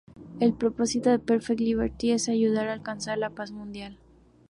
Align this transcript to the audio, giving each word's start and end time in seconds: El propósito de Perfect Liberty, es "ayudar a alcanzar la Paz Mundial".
El 0.39 0.55
propósito 0.55 1.11
de 1.11 1.19
Perfect 1.19 1.59
Liberty, 1.59 2.09
es 2.13 2.27
"ayudar 2.27 2.67
a 2.69 2.73
alcanzar 2.73 3.19
la 3.19 3.29
Paz 3.29 3.51
Mundial". 3.51 3.99